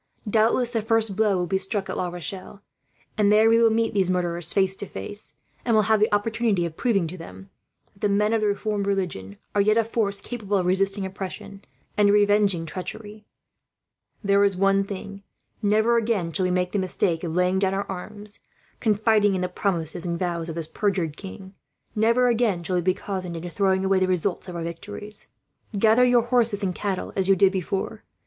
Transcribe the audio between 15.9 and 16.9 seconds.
again shall we make the